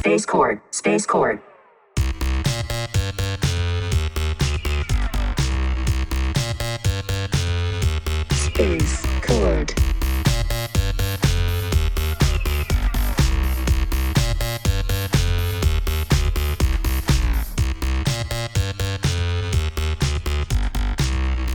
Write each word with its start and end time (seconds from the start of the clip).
Space 0.00 0.24
Cord. 0.24 0.62
Space 0.70 1.04
Cord. 1.04 1.42
Space. 8.32 9.06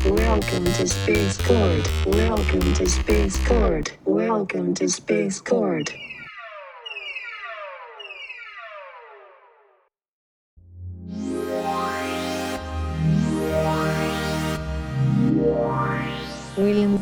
Welcome 0.05 0.65
to 0.65 0.87
Space 0.87 1.37
Cord. 1.41 1.89
Welcome 2.05 2.73
to 2.75 2.87
Space 2.87 3.47
Cord. 3.47 3.91
Welcome 4.05 4.75
to 4.75 4.87
Space 4.87 5.41
Cord. 5.41 5.91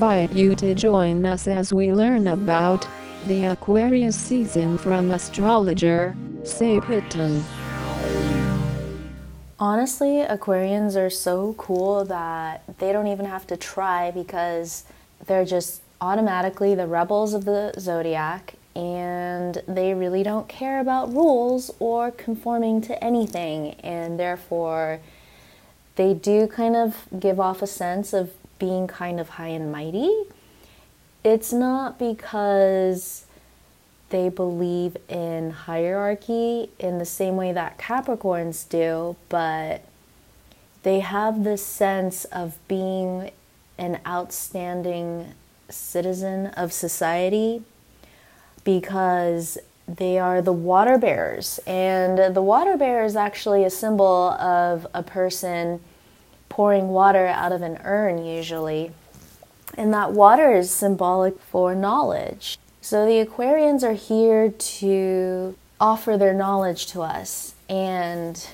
Invite 0.03 0.33
you 0.33 0.53
to 0.53 0.75
join 0.75 1.25
us 1.25 1.47
as 1.47 1.73
we 1.73 1.93
learn 1.93 2.27
about 2.27 2.85
the 3.25 3.45
Aquarius 3.45 4.17
season 4.17 4.77
from 4.77 5.09
astrologer 5.11 6.13
Say 6.43 6.81
Pitton. 6.81 7.41
Honestly, 9.57 10.25
Aquarians 10.29 10.97
are 10.97 11.09
so 11.09 11.53
cool 11.57 12.03
that 12.03 12.63
they 12.79 12.91
don't 12.91 13.07
even 13.07 13.25
have 13.25 13.47
to 13.47 13.55
try 13.55 14.11
because 14.11 14.83
they're 15.25 15.45
just 15.45 15.81
automatically 16.01 16.75
the 16.75 16.85
rebels 16.85 17.33
of 17.33 17.45
the 17.45 17.73
zodiac 17.79 18.55
and 18.75 19.63
they 19.69 19.93
really 19.93 20.21
don't 20.21 20.49
care 20.49 20.81
about 20.81 21.13
rules 21.13 21.71
or 21.79 22.11
conforming 22.11 22.81
to 22.81 23.01
anything 23.01 23.75
and 23.75 24.19
therefore 24.19 24.99
they 25.95 26.13
do 26.13 26.45
kind 26.45 26.75
of 26.75 27.07
give 27.17 27.39
off 27.39 27.61
a 27.61 27.67
sense 27.67 28.11
of 28.11 28.31
being 28.59 28.87
kind 28.87 29.19
of 29.19 29.29
high 29.29 29.47
and 29.47 29.71
mighty. 29.71 30.23
It's 31.23 31.53
not 31.53 31.97
because 31.97 33.25
they 34.09 34.29
believe 34.29 34.97
in 35.09 35.51
hierarchy 35.51 36.69
in 36.77 36.99
the 36.99 37.05
same 37.05 37.35
way 37.35 37.51
that 37.51 37.77
Capricorns 37.77 38.67
do, 38.67 39.15
but 39.29 39.83
they 40.83 40.99
have 40.99 41.43
this 41.43 41.65
sense 41.65 42.25
of 42.25 42.57
being 42.67 43.31
an 43.77 43.99
outstanding 44.05 45.33
citizen 45.69 46.47
of 46.47 46.71
society 46.71 47.63
because 48.63 49.57
they 49.87 50.17
are 50.17 50.41
the 50.41 50.53
water 50.53 50.97
bearers. 50.97 51.59
And 51.65 52.35
the 52.35 52.41
water 52.41 52.77
bearer 52.77 53.03
is 53.03 53.15
actually 53.15 53.63
a 53.63 53.69
symbol 53.69 54.31
of 54.31 54.87
a 54.93 55.03
person 55.03 55.79
pouring 56.53 56.89
water 56.89 57.25
out 57.25 57.51
of 57.51 57.63
an 57.63 57.79
urn, 57.83 58.23
usually. 58.23 58.91
And 59.75 59.91
that 59.91 60.11
water 60.11 60.55
is 60.55 60.69
symbolic 60.69 61.39
for 61.39 61.73
knowledge. 61.73 62.59
So 62.79 63.07
the 63.07 63.25
Aquarians 63.25 63.81
are 63.81 63.93
here 63.93 64.51
to 64.51 65.55
offer 65.81 66.15
their 66.15 66.35
knowledge 66.35 66.85
to 66.91 67.01
us. 67.01 67.55
And 67.67 68.47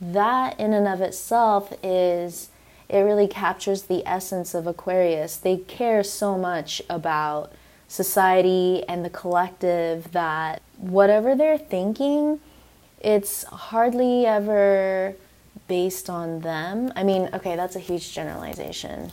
that, 0.00 0.58
in 0.58 0.72
and 0.72 0.88
of 0.88 1.02
itself, 1.02 1.70
is 1.82 2.48
it 2.88 3.00
really 3.00 3.28
captures 3.28 3.82
the 3.82 4.02
essence 4.08 4.54
of 4.54 4.66
Aquarius. 4.66 5.36
They 5.36 5.58
care 5.58 6.02
so 6.02 6.38
much 6.38 6.80
about 6.88 7.52
society 7.88 8.84
and 8.88 9.04
the 9.04 9.10
collective 9.10 10.12
that 10.12 10.62
whatever 10.78 11.36
they're 11.36 11.58
thinking, 11.58 12.40
it's 13.00 13.44
hardly 13.44 14.24
ever 14.24 15.14
based 15.68 16.10
on 16.10 16.40
them. 16.40 16.92
I 16.94 17.02
mean, 17.02 17.28
okay, 17.32 17.56
that's 17.56 17.76
a 17.76 17.80
huge 17.80 18.12
generalization. 18.12 19.10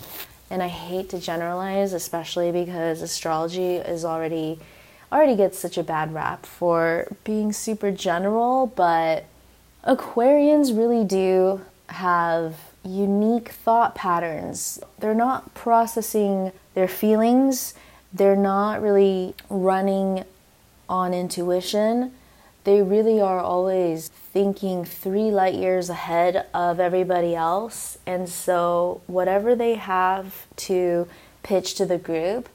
And 0.50 0.62
I 0.62 0.68
hate 0.68 1.10
to 1.10 1.20
generalize, 1.20 1.94
especially 1.94 2.52
because 2.52 3.02
astrology 3.02 3.76
is 3.76 4.04
already 4.04 4.60
already 5.12 5.36
gets 5.36 5.60
such 5.60 5.78
a 5.78 5.84
bad 5.84 6.14
rap 6.14 6.46
for 6.46 7.08
being 7.26 7.52
super 7.52 7.92
general, 7.92 8.68
but 8.68 9.26
Aquarians 9.84 10.78
really 10.78 11.04
do 11.04 11.62
have 11.88 12.56
unique 12.86 13.50
thought 13.50 13.94
patterns. 13.96 14.80
They're 15.00 15.14
not 15.14 15.54
processing 15.54 16.52
their 16.76 16.88
feelings, 16.88 17.74
they're 18.14 18.36
not 18.36 18.82
really 18.82 19.36
running 19.50 20.24
on 20.88 21.14
intuition. 21.14 22.14
They 22.64 22.82
really 22.82 23.20
are 23.20 23.40
always 23.40 24.10
thinking 24.10 24.86
three 24.86 25.32
light 25.32 25.56
years 25.56 25.90
ahead 25.90 26.46
of 26.54 26.80
everybody 26.80 27.36
else. 27.36 27.98
And 28.06 28.30
so, 28.30 29.02
whatever 29.08 29.56
they 29.56 29.76
have 29.76 30.46
to 30.58 31.08
pitch 31.44 31.74
to 31.76 31.86
the 31.86 31.98
group 31.98 32.50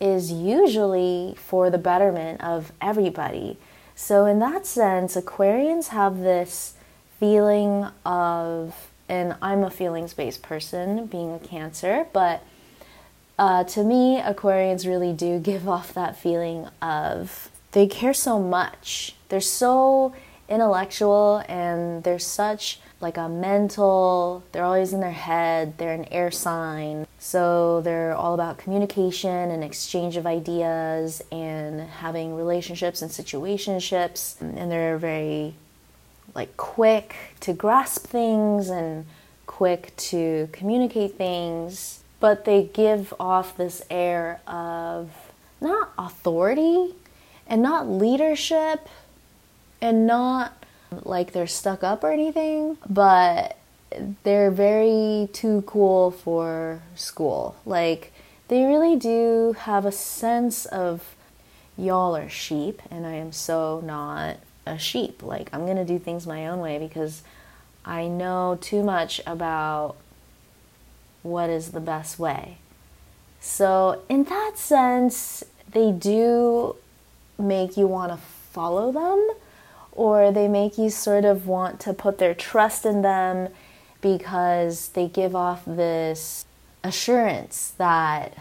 is 0.00 0.30
usually 0.30 1.34
for 1.36 1.70
the 1.70 1.78
betterment 1.78 2.40
of 2.40 2.72
everybody. 2.80 3.58
So, 3.96 4.26
in 4.26 4.38
that 4.38 4.64
sense, 4.64 5.16
Aquarians 5.16 5.88
have 5.88 6.20
this 6.20 6.74
feeling 7.18 7.88
of, 8.06 8.90
and 9.08 9.34
I'm 9.42 9.64
a 9.64 9.70
feelings 9.70 10.14
based 10.14 10.42
person 10.42 11.06
being 11.06 11.34
a 11.34 11.38
Cancer, 11.40 12.06
but 12.12 12.44
uh, 13.38 13.64
to 13.64 13.82
me, 13.82 14.20
Aquarians 14.20 14.86
really 14.86 15.12
do 15.12 15.38
give 15.50 15.68
off 15.68 15.92
that 15.94 16.16
feeling 16.16 16.68
of 16.80 17.50
they 17.72 17.86
care 17.86 18.14
so 18.14 18.38
much. 18.38 19.14
They're 19.28 19.40
so 19.40 20.14
intellectual 20.48 21.42
and 21.48 22.02
they're 22.02 22.18
such 22.18 22.80
like 23.00 23.16
a 23.16 23.28
mental, 23.28 24.42
they're 24.52 24.64
always 24.64 24.92
in 24.92 25.00
their 25.00 25.12
head, 25.12 25.78
they're 25.78 25.92
an 25.92 26.06
air 26.06 26.30
sign. 26.30 27.06
So 27.18 27.80
they're 27.82 28.14
all 28.14 28.34
about 28.34 28.58
communication 28.58 29.50
and 29.50 29.62
exchange 29.62 30.16
of 30.16 30.26
ideas 30.26 31.22
and 31.30 31.80
having 31.80 32.34
relationships 32.34 33.02
and 33.02 33.10
situationships. 33.10 34.40
And 34.40 34.70
they're 34.70 34.98
very 34.98 35.54
like 36.34 36.56
quick 36.56 37.14
to 37.40 37.52
grasp 37.52 38.06
things 38.06 38.68
and 38.68 39.06
quick 39.46 39.94
to 39.96 40.48
communicate 40.52 41.16
things, 41.16 42.02
but 42.20 42.44
they 42.44 42.64
give 42.64 43.14
off 43.20 43.56
this 43.56 43.82
air 43.90 44.40
of 44.46 45.10
not 45.60 45.90
authority 45.98 46.94
and 47.46 47.62
not 47.62 47.88
leadership 47.88 48.88
and 49.80 50.06
not 50.06 50.64
like 51.04 51.32
they're 51.32 51.46
stuck 51.46 51.84
up 51.84 52.02
or 52.02 52.10
anything, 52.10 52.78
but 52.88 53.56
they're 54.22 54.50
very 54.50 55.28
too 55.32 55.62
cool 55.66 56.10
for 56.10 56.82
school. 56.94 57.56
Like, 57.64 58.12
they 58.48 58.64
really 58.64 58.96
do 58.96 59.54
have 59.60 59.84
a 59.84 59.92
sense 59.92 60.64
of 60.66 61.14
y'all 61.76 62.16
are 62.16 62.28
sheep, 62.28 62.82
and 62.90 63.06
I 63.06 63.14
am 63.14 63.32
so 63.32 63.82
not 63.84 64.38
a 64.66 64.78
sheep. 64.78 65.22
Like, 65.22 65.50
I'm 65.52 65.66
gonna 65.66 65.84
do 65.84 65.98
things 65.98 66.26
my 66.26 66.46
own 66.46 66.60
way 66.60 66.78
because 66.78 67.22
I 67.84 68.08
know 68.08 68.58
too 68.60 68.82
much 68.82 69.20
about 69.26 69.96
what 71.22 71.50
is 71.50 71.70
the 71.70 71.80
best 71.80 72.18
way. 72.18 72.58
So, 73.40 74.02
in 74.08 74.24
that 74.24 74.52
sense, 74.56 75.44
they 75.70 75.92
do 75.92 76.76
make 77.38 77.76
you 77.76 77.86
want 77.86 78.12
to 78.12 78.18
follow 78.18 78.90
them 78.90 79.30
or 79.98 80.30
they 80.30 80.46
make 80.46 80.78
you 80.78 80.88
sort 80.88 81.24
of 81.24 81.48
want 81.48 81.80
to 81.80 81.92
put 81.92 82.18
their 82.18 82.32
trust 82.32 82.86
in 82.86 83.02
them 83.02 83.48
because 84.00 84.90
they 84.90 85.08
give 85.08 85.34
off 85.34 85.64
this 85.66 86.44
assurance 86.84 87.72
that 87.78 88.32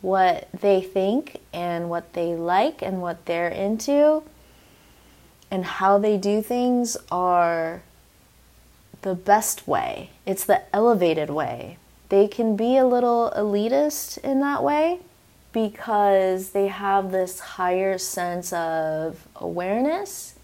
what 0.00 0.48
they 0.58 0.80
think 0.80 1.42
and 1.52 1.90
what 1.90 2.14
they 2.14 2.34
like 2.34 2.80
and 2.80 3.02
what 3.02 3.26
they're 3.26 3.50
into 3.50 4.22
and 5.50 5.62
how 5.62 5.98
they 5.98 6.16
do 6.16 6.40
things 6.40 6.96
are 7.12 7.82
the 9.02 9.14
best 9.14 9.68
way. 9.68 10.08
It's 10.24 10.46
the 10.46 10.62
elevated 10.74 11.28
way. 11.28 11.76
They 12.08 12.26
can 12.26 12.56
be 12.56 12.78
a 12.78 12.86
little 12.86 13.30
elitist 13.36 14.16
in 14.24 14.40
that 14.40 14.64
way 14.64 15.00
because 15.52 16.50
they 16.52 16.68
have 16.68 17.12
this 17.12 17.40
higher 17.40 17.98
sense 17.98 18.54
of 18.54 19.28
awareness 19.36 20.37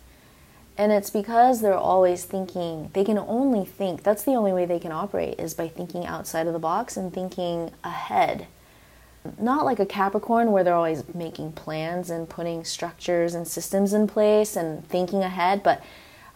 and 0.77 0.91
it's 0.91 1.11
because 1.11 1.61
they're 1.61 1.75
always 1.75 2.25
thinking, 2.25 2.91
they 2.95 3.05
can 3.05 3.19
only 3.19 3.65
think, 3.65 4.03
that's 4.03 4.25
the 4.25 4.33
only 4.33 4.53
way 4.53 4.67
they 4.67 4.81
can 4.81 4.91
operate 4.91 5.39
is 5.39 5.55
by 5.55 5.69
thinking 5.69 6.05
outside 6.05 6.47
of 6.49 6.53
the 6.53 6.59
box 6.59 6.97
and 6.97 7.13
thinking 7.13 7.71
ahead. 7.85 8.47
Not 9.39 9.65
like 9.65 9.79
a 9.79 9.87
Capricorn 9.87 10.51
where 10.51 10.65
they're 10.65 10.75
always 10.75 11.05
making 11.15 11.53
plans 11.53 12.11
and 12.11 12.29
putting 12.29 12.65
structures 12.65 13.35
and 13.35 13.47
systems 13.47 13.93
in 13.93 14.09
place 14.09 14.57
and 14.57 14.87
thinking 14.89 15.23
ahead, 15.23 15.63
but 15.63 15.83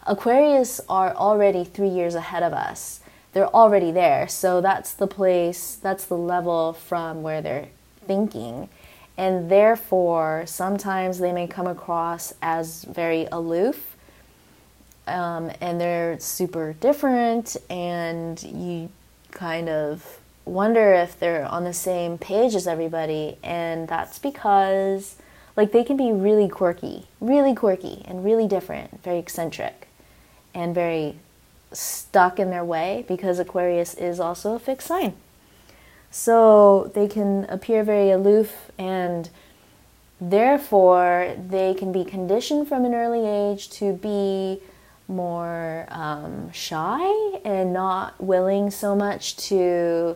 Aquarius 0.07 0.79
are 0.89 1.13
already 1.13 1.65
three 1.65 1.89
years 1.89 2.15
ahead 2.15 2.41
of 2.41 2.53
us. 2.53 3.01
They're 3.33 3.53
already 3.53 3.91
there. 3.91 4.27
So 4.27 4.61
that's 4.61 4.93
the 4.93 5.05
place, 5.05 5.75
that's 5.75 6.05
the 6.05 6.17
level 6.17 6.73
from 6.73 7.21
where 7.21 7.41
they're 7.41 7.67
thinking. 8.07 8.69
And 9.17 9.51
therefore, 9.51 10.45
sometimes 10.47 11.19
they 11.19 11.33
may 11.33 11.45
come 11.45 11.67
across 11.67 12.33
as 12.41 12.85
very 12.85 13.27
aloof 13.31 13.97
um, 15.09 15.51
and 15.61 15.79
they're 15.79 16.19
super 16.19 16.73
different, 16.73 17.57
and 17.69 18.41
you 18.43 18.89
kind 19.31 19.69
of 19.69 20.19
wonder 20.45 20.93
if 20.93 21.19
they're 21.19 21.45
on 21.45 21.63
the 21.63 21.73
same 21.73 22.17
page 22.17 22.55
as 22.55 22.67
everybody, 22.67 23.37
and 23.43 23.87
that's 23.87 24.19
because 24.19 25.15
like 25.55 25.71
they 25.71 25.83
can 25.83 25.97
be 25.97 26.11
really 26.11 26.47
quirky, 26.47 27.05
really 27.19 27.53
quirky, 27.53 28.03
and 28.05 28.23
really 28.23 28.47
different, 28.47 29.03
very 29.03 29.19
eccentric, 29.19 29.87
and 30.53 30.73
very 30.73 31.15
stuck 31.71 32.39
in 32.39 32.49
their 32.49 32.63
way 32.63 33.05
because 33.07 33.39
Aquarius 33.39 33.93
is 33.93 34.19
also 34.19 34.55
a 34.55 34.59
fixed 34.59 34.87
sign. 34.87 35.13
So 36.11 36.91
they 36.95 37.07
can 37.07 37.45
appear 37.45 37.83
very 37.83 38.09
aloof 38.09 38.71
and 38.77 39.29
therefore 40.19 41.35
they 41.37 41.73
can 41.73 41.91
be 41.91 42.03
conditioned 42.03 42.67
from 42.67 42.85
an 42.85 42.95
early 42.95 43.27
age 43.27 43.69
to 43.71 43.93
be 43.93 44.59
more 45.09 45.87
um, 45.89 46.51
shy 46.51 47.01
and 47.43 47.73
not 47.73 48.21
willing 48.23 48.69
so 48.69 48.95
much 48.95 49.35
to 49.35 50.15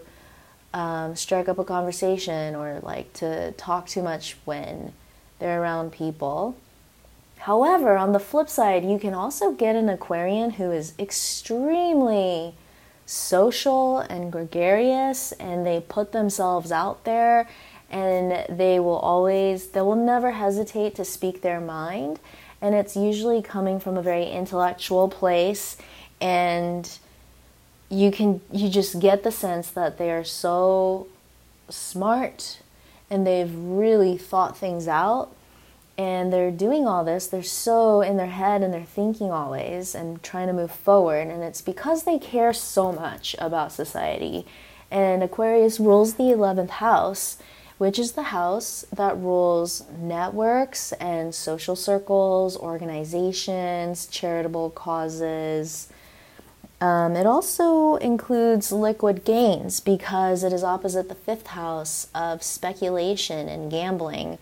um, 0.74 1.16
strike 1.16 1.50
up 1.50 1.60
a 1.60 1.64
conversation 1.64 2.56
or 2.56 2.80
like 2.82 3.12
to 3.14 3.52
talk 3.54 3.88
too 3.88 4.04
much 4.04 4.38
when 4.46 4.94
they're 5.40 5.62
around 5.62 5.92
people. 5.92 6.56
However, 7.40 7.98
on 7.98 8.14
the 8.14 8.20
flip 8.20 8.48
side, 8.48 8.86
you 8.86 8.98
can 8.98 9.14
also 9.14 9.52
get 9.52 9.76
an 9.76 9.90
Aquarian 9.90 10.52
who 10.52 10.72
is 10.72 10.94
extremely 10.98 12.54
social 13.06 14.00
and 14.00 14.32
gregarious 14.32 15.34
and 15.34 15.66
they 15.66 15.82
put 15.82 16.14
themselves 16.14 16.72
out 16.72 17.04
there 17.04 17.50
and 17.90 18.46
they 18.58 18.80
will 18.80 18.98
always, 18.98 19.68
they 19.68 19.82
will 19.82 19.96
never 19.96 20.32
hesitate 20.32 20.96
to 20.96 21.06
speak 21.06 21.42
their 21.42 21.60
mind. 21.60 22.20
And 22.64 22.74
it's 22.74 22.96
usually 22.96 23.42
coming 23.42 23.78
from 23.78 23.98
a 23.98 24.02
very 24.02 24.26
intellectual 24.26 25.10
place 25.10 25.76
and 26.22 26.90
you 27.90 28.10
can 28.10 28.40
you 28.54 28.70
just 28.70 29.02
get 29.02 29.24
the 29.24 29.32
sense 29.32 29.70
that 29.72 29.98
they 29.98 30.10
are 30.10 30.24
so 30.24 31.08
smart 31.70 32.60
and 33.10 33.28
they've 33.28 33.54
really 33.54 34.18
thought 34.18 34.58
things 34.58 34.88
out 34.88 35.30
and 35.98 36.32
they're 36.32 36.52
doing 36.52 36.88
all 36.88 37.04
this. 37.04 37.28
They're 37.28 37.44
so 37.44 38.00
in 38.00 38.16
their 38.16 38.28
head 38.28 38.64
and 38.64 38.74
they're 38.74 38.84
thinking 38.84 39.30
always 39.30 39.94
and 39.94 40.24
trying 40.24 40.48
to 40.48 40.54
move 40.54 40.72
forward. 40.72 41.28
And 41.28 41.44
it's 41.44 41.62
because 41.62 42.04
they 42.04 42.18
care 42.18 42.54
so 42.54 42.94
much 42.94 43.36
about 43.40 43.74
society. 43.74 44.48
And 44.90 45.22
aquarius 45.22 45.82
rules 45.82 46.14
the 46.14 46.24
11th 46.24 46.70
house 46.70 47.38
which 47.84 48.00
is 48.00 48.14
the 48.14 48.30
house 48.38 48.86
that 48.94 49.18
rules 49.18 49.84
networks 50.00 50.94
and 50.94 51.36
social 51.36 51.76
circles 51.76 52.56
organizations 52.56 54.06
charitable 54.08 54.70
causes 54.70 55.90
um, 56.80 57.16
it 57.16 57.26
also 57.26 57.96
includes 57.96 58.72
liquid 58.72 59.24
gains 59.24 59.80
because 59.80 60.44
it 60.44 60.52
is 60.52 60.64
opposite 60.66 61.08
the 61.08 61.16
fifth 61.16 61.48
house 61.48 62.08
of 62.14 62.44
speculation 62.44 63.48
and 63.48 63.72
gambling. 63.72 64.38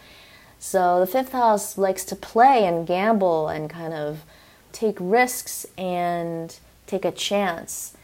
So 0.57 0.99
the 0.99 1.05
fifth 1.05 1.33
house 1.33 1.77
likes 1.77 2.03
to 2.05 2.15
play 2.15 2.65
and 2.65 2.87
gamble 2.87 3.47
and 3.47 3.69
kind 3.69 3.93
of 3.93 4.23
take 4.71 4.97
risks 4.99 5.67
and 5.77 6.57
take 6.87 7.05
a 7.05 7.11
chance. 7.11 7.95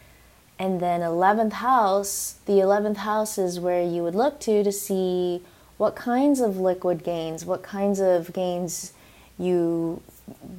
And 0.60 0.80
then 0.80 1.02
11th 1.02 1.54
house, 1.54 2.36
the 2.46 2.54
11th 2.54 2.98
house 2.98 3.38
is 3.38 3.60
where 3.60 3.82
you 3.82 4.02
would 4.04 4.16
look 4.16 4.40
to 4.42 4.64
to 4.64 4.72
see 4.72 5.44
what 5.78 5.96
kinds 5.96 6.40
of 6.40 6.58
liquid 6.58 7.04
gains, 7.04 7.46
what 7.46 7.62
kinds 7.62 8.00
of 8.00 8.34
gains 8.34 8.94
you 9.38 10.02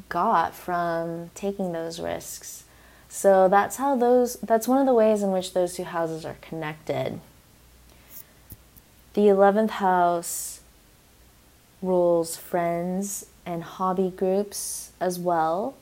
got 0.09 0.55
from 0.55 1.31
taking 1.35 1.73
those 1.73 2.00
risks. 2.00 2.65
So 3.09 3.49
that's 3.49 3.77
how 3.77 3.97
those 3.97 4.35
that's 4.35 4.69
one 4.69 4.79
of 4.79 4.87
the 4.87 4.95
ways 4.95 5.23
in 5.23 5.33
which 5.33 5.55
those 5.55 5.75
two 5.75 5.85
houses 5.85 6.25
are 6.25 6.37
connected. 6.41 7.21
The 9.15 9.23
11th 9.23 9.71
house 9.71 10.61
rules 11.83 12.37
friends 12.37 13.27
and 13.47 13.62
hobby 13.62 14.11
groups 14.11 14.93
as 15.01 15.19
well. 15.19 15.75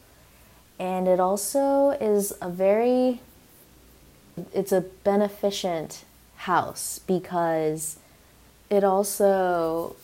And 0.79 1.09
it 1.09 1.21
also 1.21 1.91
is 1.91 2.33
a 2.41 2.49
very 2.49 3.21
it's 4.53 4.73
a 4.73 4.85
beneficent 5.05 6.05
house 6.37 7.00
because 7.06 7.99
it 8.71 8.85
also 8.85 9.97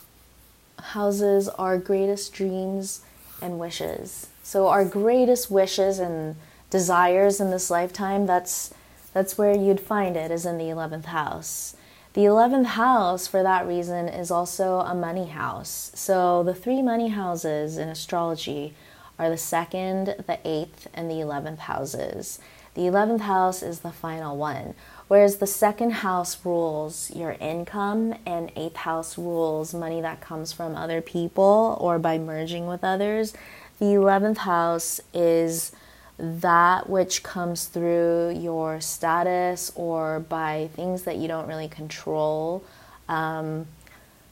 houses 0.79 1.49
our 1.51 1.79
greatest 1.79 2.33
dreams 2.33 3.03
and 3.41 3.59
wishes. 3.59 4.29
So 4.43 4.69
our 4.69 4.85
greatest 4.85 5.51
wishes 5.51 5.99
and 5.99 6.37
desires 6.71 7.41
in 7.41 7.51
this 7.51 7.71
lifetime, 7.71 8.27
that's 8.27 8.73
that's 9.13 9.37
where 9.37 9.55
you'd 9.55 9.81
find 9.81 10.17
it 10.17 10.31
is 10.31 10.47
in 10.47 10.57
the 10.57 10.65
11th 10.65 11.05
house. 11.07 11.77
The 12.15 12.23
11th 12.23 12.67
house, 12.67 13.27
for 13.27 13.43
that 13.43 13.67
reason, 13.67 14.09
is 14.09 14.31
also 14.31 14.81
a 14.81 14.95
money 14.95 15.27
house. 15.27 15.93
So 15.95 16.43
the 16.43 16.55
three 16.55 16.83
money 16.83 17.09
houses 17.09 17.77
in 17.77 17.89
astrology 17.89 18.75
are 19.19 19.29
the 19.29 19.37
second, 19.37 20.15
the 20.27 20.39
eighth, 20.45 20.89
and 20.95 21.11
the 21.11 21.17
11th 21.17 21.59
houses. 21.59 22.39
The 22.75 22.83
11th 22.83 23.21
house 23.21 23.63
is 23.63 23.81
the 23.81 23.93
final 23.93 24.37
one, 24.37 24.75
whereas 25.07 25.37
the 25.37 25.47
second 25.47 25.91
house 25.91 26.39
rules 26.45 27.11
your 27.15 27.33
income, 27.33 28.15
and 28.25 28.51
eighth 28.57 28.77
house 28.77 29.19
rules 29.19 29.75
money 29.75 30.01
that 30.01 30.23
comes 30.23 30.53
from 30.53 30.75
other 30.75 31.03
people 31.03 31.77
or 31.81 31.99
by 31.99 32.17
merging 32.17 32.67
with 32.67 32.83
others. 32.83 33.35
The 33.79 33.87
11th 33.87 34.39
house 34.39 35.01
is 35.13 35.73
that 36.19 36.89
which 36.89 37.23
comes 37.23 37.67
through 37.67 38.39
your 38.39 38.81
status 38.81 39.71
or 39.75 40.21
by 40.21 40.71
things 40.75 41.03
that 41.03 41.17
you 41.17 41.29
don't 41.29 41.49
really 41.49 41.69
control. 41.69 42.65
Um, 43.09 43.67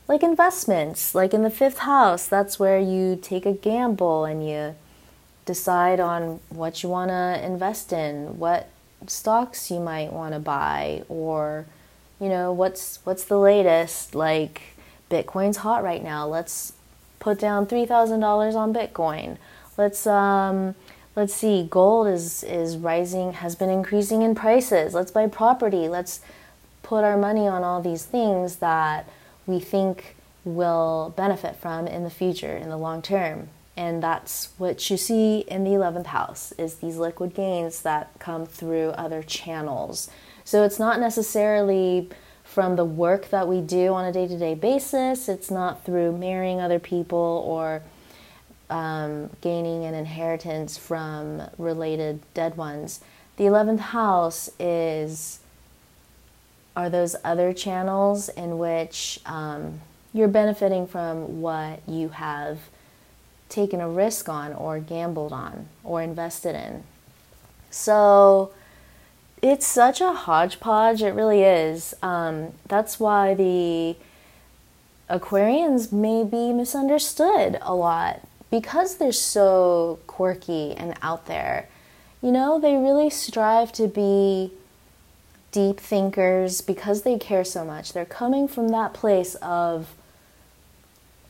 like 0.09 0.23
investments, 0.23 1.15
like 1.15 1.35
in 1.35 1.43
the 1.43 1.51
fifth 1.51 1.79
house, 1.79 2.27
that's 2.27 2.59
where 2.59 2.79
you 2.79 3.19
take 3.21 3.45
a 3.45 3.53
gamble 3.53 4.25
and 4.25 4.49
you 4.49 4.77
decide 5.55 6.01
on 6.01 6.41
what 6.49 6.83
you 6.83 6.89
want 6.89 7.11
to 7.11 7.45
invest 7.45 7.93
in, 7.93 8.39
what 8.39 8.69
stocks 9.07 9.71
you 9.71 9.81
might 9.81 10.13
want 10.13 10.33
to 10.35 10.41
buy, 10.41 11.03
or 11.09 11.67
you 12.21 12.29
know 12.29 12.53
what's 12.53 13.01
what's 13.05 13.25
the 13.25 13.39
latest. 13.39 14.15
Like 14.15 14.63
Bitcoin's 15.11 15.59
hot 15.59 15.83
right 15.83 16.03
now. 16.03 16.27
Let's 16.27 16.75
put 17.19 17.39
down 17.39 17.67
three 17.67 17.87
thousand 17.87 18.21
dollars 18.21 18.55
on 18.55 18.73
Bitcoin. 18.73 19.39
Let's 19.77 20.07
um, 20.07 20.75
let's 21.17 21.35
see, 21.35 21.67
gold 21.69 22.07
is, 22.07 22.43
is 22.45 22.77
rising, 22.77 23.33
has 23.35 23.55
been 23.57 23.71
increasing 23.71 24.23
in 24.23 24.35
prices. 24.35 24.95
Let's 24.95 25.11
buy 25.11 25.27
property. 25.27 25.89
Let's 25.89 26.21
put 26.83 27.05
our 27.05 27.17
money 27.17 27.47
on 27.47 27.63
all 27.63 27.83
these 27.83 28.05
things 28.05 28.57
that 28.57 29.09
we 29.47 29.61
think 29.61 30.17
will 30.45 31.13
benefit 31.17 31.57
from 31.57 31.87
in 31.87 32.05
the 32.05 32.11
future, 32.11 32.57
in 32.57 32.69
the 32.69 32.77
long 32.77 33.03
term. 33.03 33.49
And 33.81 34.03
that's 34.03 34.51
what 34.59 34.91
you 34.91 34.99
see 34.99 35.39
in 35.49 35.65
the 35.65 35.71
11th 35.71 36.09
house 36.09 36.53
is 36.59 36.75
these 36.75 36.99
liquid 36.99 37.33
gains 37.33 37.81
that 37.81 38.11
come 38.19 38.45
through 38.45 38.91
other 38.91 39.23
channels. 39.23 40.11
So 40.45 40.65
it's 40.65 40.79
not 40.79 41.01
necessarily 41.01 42.11
from 42.45 42.77
the 42.77 42.85
work 42.85 43.31
that 43.31 43.49
we 43.49 43.63
do 43.63 43.95
on 43.95 44.05
a 44.05 44.13
day-to-day 44.13 44.57
basis. 44.57 45.31
It's 45.31 45.51
not 45.51 45.83
through 45.83 46.13
marrying 46.19 46.61
other 46.61 46.79
people 46.79 47.43
or 47.47 47.81
um, 48.69 49.31
gaining 49.41 49.87
an 49.87 49.95
inheritance 49.95 50.77
from 50.77 51.49
related 51.57 52.21
dead 52.35 52.59
ones. 52.59 53.01
The 53.39 53.45
11th 53.45 53.81
house 53.81 54.51
is 54.61 55.41
are 56.77 56.91
those 56.91 57.17
other 57.25 57.55
channels 57.55 58.29
in 58.29 58.59
which 58.59 59.21
um, 59.25 59.81
you're 60.13 60.29
benefiting 60.29 60.87
from 60.87 61.41
what 61.41 61.81
you 61.89 62.11
have 62.11 62.59
taken 63.51 63.81
a 63.81 63.89
risk 63.89 64.29
on 64.29 64.53
or 64.53 64.79
gambled 64.79 65.33
on 65.33 65.69
or 65.85 66.01
invested 66.03 66.55
in. 66.55 66.85
So 67.71 68.53
it's 69.43 69.67
such 69.67 70.01
a 70.01 70.13
hodgepodge, 70.13 71.03
it 71.03 71.13
really 71.13 71.43
is. 71.43 71.95
Um, 72.03 72.53
that's 72.67 72.99
why 72.99 73.35
the 73.35 73.97
Aquarians 75.09 75.93
may 75.93 76.25
be 76.25 76.53
misunderstood 76.53 77.59
a 77.63 77.75
lot 77.75 78.21
because 78.51 78.97
they're 78.97 79.13
so 79.13 79.99
quirky 80.07 80.73
and 80.73 80.95
out 81.03 81.27
there, 81.27 81.69
you 82.23 82.31
know, 82.31 82.61
they 82.61 82.77
really 82.77 83.11
strive 83.11 83.73
to 83.73 83.89
be 83.89 84.53
deep 85.53 85.81
thinkers 85.81 86.61
because 86.61 87.03
they 87.03 87.19
care 87.19 87.45
so 87.45 87.65
much. 87.65 87.93
They're 87.93 88.05
coming 88.05 88.47
from 88.47 88.69
that 88.69 88.93
place 88.95 89.35
of 89.37 89.95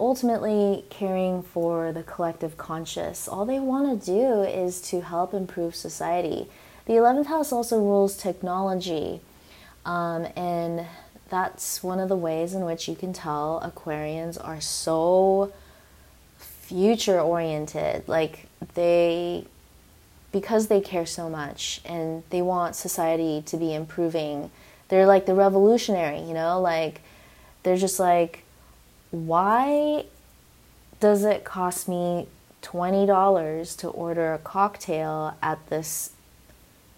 ultimately 0.01 0.85
caring 0.91 1.43
for 1.43 1.93
the 1.93 2.03
collective 2.03 2.57
conscious. 2.57 3.29
All 3.29 3.45
they 3.45 3.61
want 3.61 4.01
to 4.01 4.07
do 4.07 4.43
is 4.43 4.81
to 4.91 5.03
help 5.03 5.35
improve 5.35 5.77
society. 5.77 6.49
The 6.87 6.95
11th 6.95 7.27
house 7.27 7.53
also 7.53 7.79
rules 7.79 8.17
technology, 8.17 9.21
um, 9.85 10.27
and 10.35 10.87
that's 11.29 11.83
one 11.83 12.01
of 12.01 12.09
the 12.09 12.17
ways 12.17 12.55
in 12.55 12.65
which 12.65 12.89
you 12.89 12.97
can 12.97 13.13
tell 13.13 13.61
Aquarians 13.63 14.43
are 14.43 14.61
so 14.61 15.53
future 16.39 17.21
oriented. 17.21 18.09
Like 18.09 18.47
they 18.75 19.47
because 20.33 20.69
they 20.69 20.81
care 20.81 21.07
so 21.07 21.29
much 21.29 21.81
and 21.85 22.23
they 22.31 22.43
want 22.43 22.77
society 22.77 23.43
to 23.47 23.57
be 23.57 23.75
improving. 23.75 24.51
They're 24.89 25.07
like 25.07 25.27
the 25.27 25.35
revolutionary, 25.35 26.21
you 26.21 26.35
know, 26.35 26.61
like 26.61 27.01
they're 27.63 27.77
just 27.77 27.99
like, 27.99 28.45
why 29.11 30.05
does 31.01 31.25
it 31.25 31.45
cost 31.45 31.89
me 31.89 32.29
$20 32.63 33.77
to 33.79 33.89
order 33.89 34.35
a 34.35 34.39
cocktail 34.39 35.37
at 35.43 35.67
this 35.69 36.13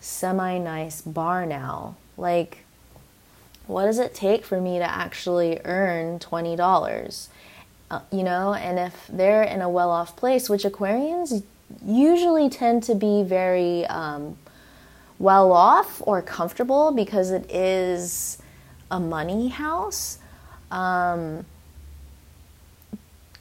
semi 0.00 0.58
nice 0.58 1.00
bar 1.00 1.46
now? 1.46 1.96
Like, 2.16 2.58
what 3.66 3.84
does 3.84 3.98
it 3.98 4.14
take 4.14 4.44
for 4.44 4.60
me 4.60 4.78
to 4.78 4.84
actually 4.84 5.60
earn 5.64 6.18
$20? 6.18 7.28
Uh, 7.90 8.00
you 8.10 8.22
know, 8.22 8.54
and 8.54 8.78
if 8.78 9.06
they're 9.08 9.42
in 9.42 9.60
a 9.60 9.68
well 9.68 9.90
off 9.90 10.16
place, 10.16 10.48
which 10.48 10.64
Aquarians 10.64 11.42
usually 11.86 12.48
tend 12.48 12.82
to 12.82 12.94
be 12.94 13.22
very 13.22 13.86
um, 13.86 14.36
well 15.18 15.52
off 15.52 16.02
or 16.06 16.20
comfortable 16.20 16.92
because 16.92 17.30
it 17.30 17.50
is 17.50 18.38
a 18.90 18.98
money 18.98 19.48
house. 19.48 20.18
Um, 20.70 21.44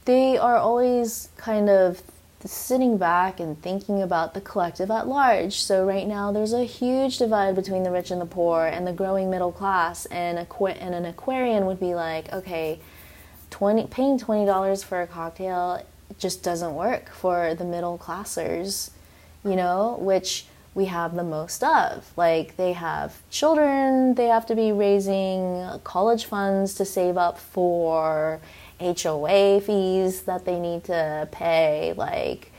they 0.04 0.36
are 0.36 0.56
always 0.56 1.28
kind 1.36 1.68
of 1.68 2.02
sitting 2.44 2.98
back 2.98 3.38
and 3.38 3.60
thinking 3.62 4.02
about 4.02 4.34
the 4.34 4.40
collective 4.40 4.90
at 4.90 5.06
large. 5.06 5.54
So 5.54 5.86
right 5.86 6.06
now 6.06 6.32
there's 6.32 6.52
a 6.52 6.64
huge 6.64 7.18
divide 7.18 7.54
between 7.54 7.84
the 7.84 7.90
rich 7.90 8.10
and 8.10 8.20
the 8.20 8.26
poor 8.26 8.66
and 8.66 8.86
the 8.86 8.92
growing 8.92 9.30
middle 9.30 9.52
class 9.52 10.06
and, 10.06 10.38
aqu- 10.38 10.76
and 10.78 10.94
an 10.94 11.04
aquarian 11.04 11.66
would 11.66 11.78
be 11.78 11.94
like, 11.94 12.32
okay, 12.32 12.80
20 13.50 13.86
paying 13.88 14.18
$20 14.18 14.84
for 14.84 15.02
a 15.02 15.06
cocktail 15.06 15.84
just 16.18 16.42
doesn't 16.42 16.74
work 16.74 17.10
for 17.10 17.54
the 17.54 17.64
middle 17.64 17.98
classers, 17.98 18.90
you 19.44 19.56
know, 19.56 19.96
which 20.00 20.46
we 20.74 20.86
have 20.86 21.14
the 21.14 21.22
most 21.22 21.62
of. 21.62 22.10
Like 22.16 22.56
they 22.56 22.72
have 22.72 23.20
children, 23.30 24.14
they 24.14 24.26
have 24.26 24.46
to 24.46 24.54
be 24.54 24.72
raising 24.72 25.80
college 25.84 26.24
funds 26.24 26.74
to 26.74 26.84
save 26.84 27.16
up 27.16 27.38
for 27.38 28.40
HOA 28.82 29.60
fees 29.60 30.22
that 30.22 30.44
they 30.44 30.58
need 30.58 30.84
to 30.84 31.28
pay. 31.30 31.94
Like 31.96 32.52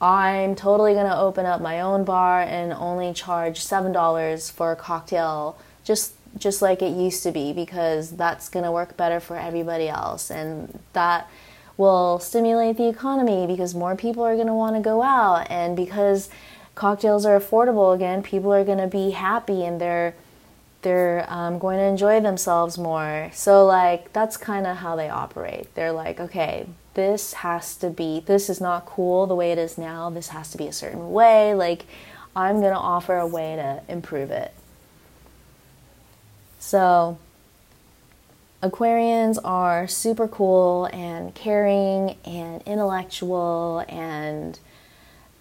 I'm 0.00 0.54
totally 0.54 0.92
to 1.06 1.18
open 1.18 1.46
up 1.46 1.60
my 1.60 1.80
own 1.80 2.04
bar 2.04 2.42
and 2.42 2.72
only 2.72 3.12
charge 3.14 3.60
$7 3.60 4.52
for 4.52 4.72
a 4.72 4.76
cocktail 4.76 5.56
just 5.84 6.14
just 6.36 6.60
like 6.60 6.82
it 6.82 6.96
used 6.96 7.22
to 7.22 7.30
be 7.30 7.52
because 7.52 8.10
that's 8.10 8.48
to 8.64 8.72
work 8.72 8.96
better 8.96 9.20
for 9.20 9.36
everybody 9.36 9.88
else 9.88 10.30
and 10.30 10.80
that 10.92 11.28
will 11.76 12.18
stimulate 12.18 12.76
the 12.76 12.88
economy 12.88 13.46
because 13.46 13.74
more 13.74 13.94
people 13.94 14.24
are 14.24 14.34
to 14.48 14.54
want 14.54 14.74
to 14.74 14.82
go 14.82 15.02
out 15.02 15.46
and 15.48 15.76
because 15.76 16.28
cocktails 16.74 17.24
are 17.24 17.38
affordable 17.38 17.94
again 17.94 18.22
people 18.22 18.52
are 18.52 18.64
to 18.78 18.86
be 18.86 19.10
happy 19.10 19.64
and 19.64 19.80
they're 19.80 20.14
they're 20.84 21.26
um, 21.28 21.58
going 21.58 21.78
to 21.78 21.84
enjoy 21.84 22.20
themselves 22.20 22.78
more. 22.78 23.30
So 23.32 23.66
like 23.66 24.12
that's 24.12 24.36
kind 24.36 24.66
of 24.66 24.76
how 24.76 24.94
they 24.94 25.08
operate. 25.08 25.74
They're 25.74 25.92
like 25.92 26.20
okay 26.20 26.68
this 26.94 27.32
has 27.34 27.76
to 27.76 27.90
be 27.90 28.20
this 28.20 28.48
is 28.48 28.60
not 28.60 28.86
cool 28.86 29.26
the 29.26 29.34
way 29.34 29.52
it 29.52 29.58
is 29.58 29.76
now. 29.76 30.08
This 30.10 30.28
has 30.28 30.50
to 30.52 30.58
be 30.58 30.66
a 30.66 30.72
certain 30.72 31.12
way. 31.12 31.54
Like 31.54 31.86
i'm 32.36 32.60
going 32.60 32.72
to 32.72 32.78
offer 32.78 33.16
a 33.16 33.26
way 33.26 33.56
to 33.56 33.82
improve 33.88 34.30
it. 34.30 34.52
So 36.58 37.18
Aquarians 38.62 39.38
are 39.44 39.86
super 39.86 40.26
cool 40.26 40.86
and 40.86 41.34
caring 41.34 42.16
and 42.24 42.62
intellectual 42.62 43.84
and 43.88 44.58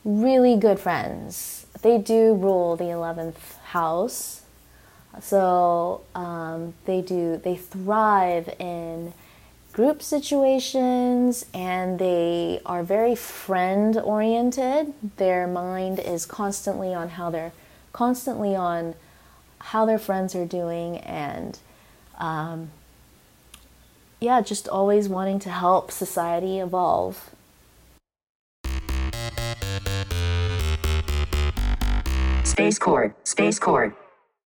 really 0.03 0.57
good 0.57 0.77
friends. 0.77 1.65
They 1.81 1.97
do 1.97 2.33
rule 2.33 2.75
the 2.75 2.85
11th 2.85 3.57
house. 3.67 4.41
So 5.22 6.01
um, 6.15 6.74
they 6.86 7.01
do, 7.01 7.38
they 7.38 7.55
thrive 7.55 8.50
in 8.60 9.13
group 9.72 10.01
situations 10.03 11.46
and 11.53 11.98
they 11.98 12.62
are 12.65 12.84
very 12.84 13.15
friend 13.15 13.98
oriented. 13.98 14.93
Their 15.17 15.48
mind 15.48 16.00
is 16.00 16.25
constantly 16.25 16.93
on 16.93 17.10
how 17.10 17.29
they're 17.29 17.51
constantly 17.91 18.55
on 18.55 18.96
how 19.60 19.86
their 19.86 20.00
friends 20.00 20.36
are 20.36 20.46
doing 20.46 20.98
and 20.98 21.60
um, 22.17 22.72
yeah, 24.20 24.41
just 24.41 24.67
always 24.67 25.10
wanting 25.10 25.39
to 25.39 25.50
help 25.50 25.91
society 25.91 26.60
evolve. 26.60 27.29
Space 32.43 32.77
Court, 32.77 33.15
Space 33.27 33.60
Court. 33.60 33.96